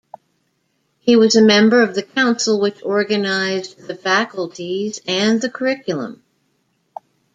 [0.99, 6.23] He was a member of the council which organized the faculties and the curriculum.